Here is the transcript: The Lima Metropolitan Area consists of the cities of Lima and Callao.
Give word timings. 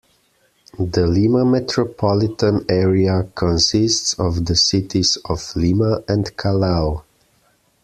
The 0.79 1.05
Lima 1.05 1.45
Metropolitan 1.45 2.65
Area 2.67 3.29
consists 3.35 4.15
of 4.15 4.45
the 4.45 4.55
cities 4.55 5.19
of 5.29 5.55
Lima 5.55 6.03
and 6.07 6.35
Callao. 6.37 7.03